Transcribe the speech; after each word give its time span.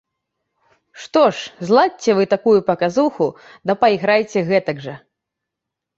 Што 1.01 1.21
ж, 1.25 1.67
зладзьце 1.71 2.11
вы 2.19 2.23
такую 2.33 2.55
паказуху 2.69 3.25
да 3.71 3.79
пайграйце 3.85 4.39
гэтак 4.53 4.77
жа. 4.87 4.95